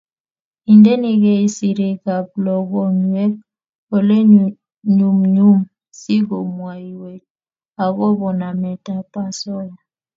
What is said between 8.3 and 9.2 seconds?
namet ab